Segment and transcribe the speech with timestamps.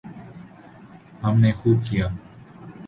[1.23, 2.07] ہم نے خوب کیا۔